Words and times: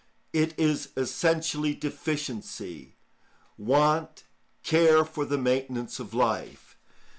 It 0.33 0.59
is 0.59 0.89
essentially 0.97 1.75
deficiency, 1.75 2.95
want, 3.55 4.23
care 4.63 5.05
for 5.05 5.25
the 5.25 5.37
maintenance 5.37 5.99
of 5.99 6.15
life. 6.15 6.75